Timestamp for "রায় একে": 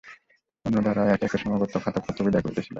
0.91-1.25